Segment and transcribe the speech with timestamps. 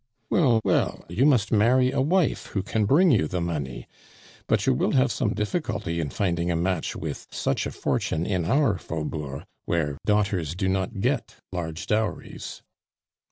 [0.31, 3.87] "Well, well, you must marry a wife who can bring you the money;
[4.47, 8.43] but you will have some difficulty in finding a match with such a fortune in
[8.45, 12.63] our Faubourg, where daughters do not get large dowries."